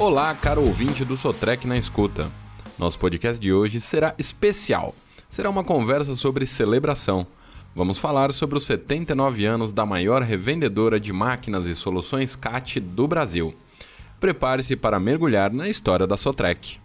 [0.00, 2.30] Olá, caro ouvinte do Sotrec na Escuta.
[2.78, 4.94] Nosso podcast de hoje será especial.
[5.28, 7.26] Será uma conversa sobre celebração.
[7.74, 13.08] Vamos falar sobre os 79 anos da maior revendedora de máquinas e soluções CAT do
[13.08, 13.52] Brasil.
[14.20, 16.78] Prepare-se para mergulhar na história da Sotrec.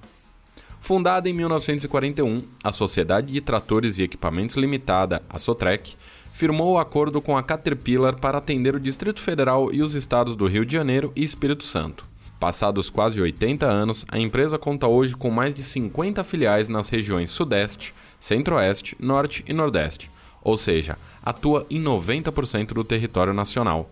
[0.80, 5.96] Fundada em 1941, a Sociedade de Tratores e Equipamentos Limitada, a Sotrec,
[6.32, 10.48] firmou o acordo com a Caterpillar para atender o Distrito Federal e os estados do
[10.48, 12.12] Rio de Janeiro e Espírito Santo.
[12.44, 17.32] Passados quase 80 anos, a empresa conta hoje com mais de 50 filiais nas regiões
[17.32, 20.12] Sudeste, Centro-Oeste, Norte e Nordeste,
[20.42, 23.90] ou seja, atua em 90% do território nacional.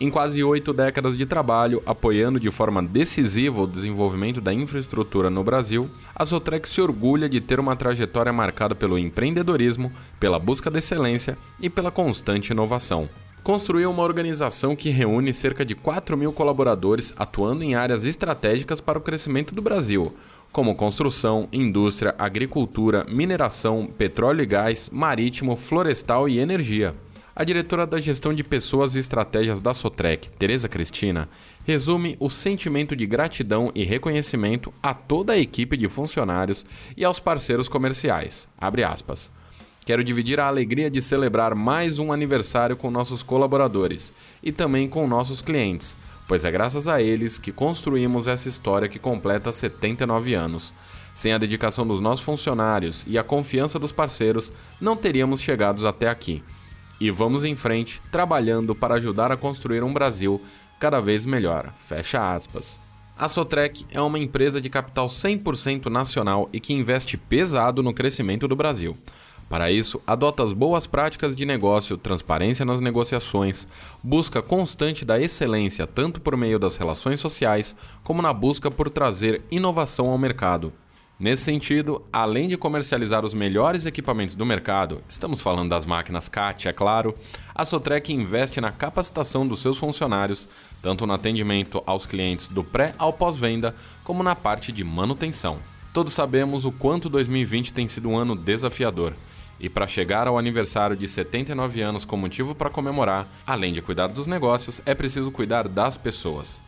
[0.00, 5.44] Em quase oito décadas de trabalho, apoiando de forma decisiva o desenvolvimento da infraestrutura no
[5.44, 10.78] Brasil, a Sotrec se orgulha de ter uma trajetória marcada pelo empreendedorismo, pela busca da
[10.78, 13.10] excelência e pela constante inovação.
[13.42, 18.98] Construiu uma organização que reúne cerca de 4 mil colaboradores atuando em áreas estratégicas para
[18.98, 20.14] o crescimento do Brasil,
[20.52, 26.94] como construção, indústria, agricultura, mineração, petróleo e gás, marítimo, florestal e energia.
[27.34, 31.26] A diretora da Gestão de Pessoas e Estratégias da Sotrec, Tereza Cristina,
[31.64, 37.18] resume o sentimento de gratidão e reconhecimento a toda a equipe de funcionários e aos
[37.18, 38.46] parceiros comerciais.
[39.90, 45.04] Quero dividir a alegria de celebrar mais um aniversário com nossos colaboradores e também com
[45.04, 45.96] nossos clientes,
[46.28, 50.72] pois é graças a eles que construímos essa história que completa 79 anos.
[51.12, 56.08] Sem a dedicação dos nossos funcionários e a confiança dos parceiros, não teríamos chegado até
[56.08, 56.40] aqui
[57.00, 60.40] e vamos em frente trabalhando para ajudar a construir um Brasil
[60.78, 61.74] cada vez melhor.
[61.76, 62.78] Fecha aspas.
[63.18, 68.46] A Sotrec é uma empresa de capital 100% nacional e que investe pesado no crescimento
[68.46, 68.96] do Brasil.
[69.50, 73.66] Para isso, adota as boas práticas de negócio, transparência nas negociações,
[74.00, 79.42] busca constante da excelência tanto por meio das relações sociais como na busca por trazer
[79.50, 80.72] inovação ao mercado.
[81.18, 86.68] Nesse sentido, além de comercializar os melhores equipamentos do mercado, estamos falando das máquinas CAT,
[86.68, 87.12] é claro,
[87.52, 90.48] a Sotrec investe na capacitação dos seus funcionários,
[90.80, 95.58] tanto no atendimento aos clientes do pré ao pós-venda, como na parte de manutenção.
[95.92, 99.12] Todos sabemos o quanto 2020 tem sido um ano desafiador.
[99.60, 104.06] E para chegar ao aniversário de 79 anos com motivo para comemorar, além de cuidar
[104.06, 106.60] dos negócios, é preciso cuidar das pessoas.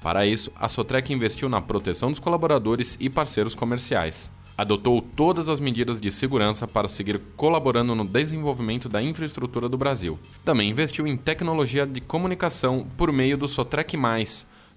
[0.00, 4.30] Para isso, a Sotrec investiu na proteção dos colaboradores e parceiros comerciais.
[4.56, 10.18] Adotou todas as medidas de segurança para seguir colaborando no desenvolvimento da infraestrutura do Brasil.
[10.44, 13.96] Também investiu em tecnologia de comunicação por meio do Sotrec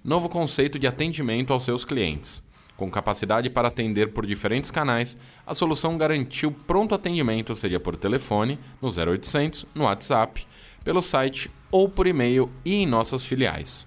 [0.02, 2.42] novo conceito de atendimento aos seus clientes.
[2.80, 8.58] Com capacidade para atender por diferentes canais, a solução garantiu pronto atendimento, seja por telefone,
[8.80, 10.46] no 0800, no WhatsApp,
[10.82, 13.86] pelo site ou por e-mail e em nossas filiais.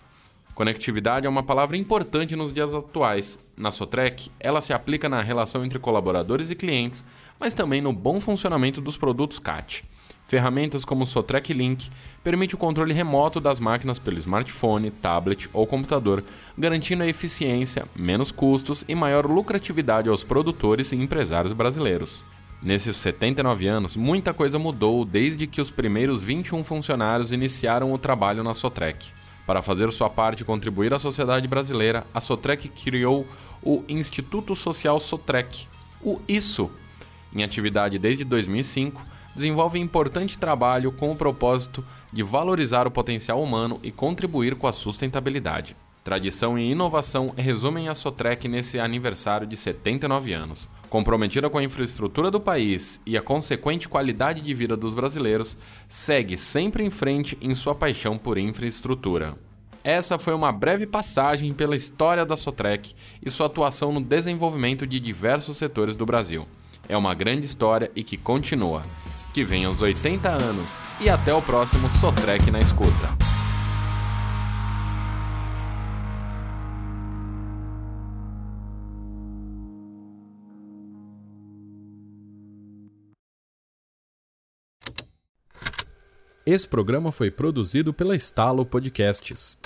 [0.53, 3.39] Conectividade é uma palavra importante nos dias atuais.
[3.57, 7.03] Na Sotrec, ela se aplica na relação entre colaboradores e clientes,
[7.39, 9.83] mas também no bom funcionamento dos produtos CAT.
[10.25, 11.89] Ferramentas como o Sotrec Link
[12.23, 16.23] permite o controle remoto das máquinas pelo smartphone, tablet ou computador,
[16.57, 22.23] garantindo a eficiência, menos custos e maior lucratividade aos produtores e empresários brasileiros.
[22.61, 28.41] Nesses 79 anos, muita coisa mudou desde que os primeiros 21 funcionários iniciaram o trabalho
[28.41, 29.05] na Sotrec.
[29.45, 33.27] Para fazer sua parte e contribuir à sociedade brasileira, a Sotrec criou
[33.61, 35.67] o Instituto Social Sotrec,
[36.01, 36.71] o ISO.
[37.35, 39.01] Em atividade desde 2005,
[39.35, 44.71] desenvolve importante trabalho com o propósito de valorizar o potencial humano e contribuir com a
[44.71, 45.75] sustentabilidade.
[46.03, 50.67] Tradição e inovação resumem a Sotrec nesse aniversário de 79 anos.
[50.89, 55.57] Comprometida com a infraestrutura do país e a consequente qualidade de vida dos brasileiros,
[55.87, 59.37] segue sempre em frente em sua paixão por infraestrutura.
[59.81, 62.93] Essa foi uma breve passagem pela história da Sotrec
[63.25, 66.45] e sua atuação no desenvolvimento de diversos setores do Brasil.
[66.87, 68.83] É uma grande história e que continua.
[69.33, 73.17] Que venha os 80 anos e até o próximo Sotrec na escuta.
[86.45, 89.57] Esse programa foi produzido pela Estalo Podcasts.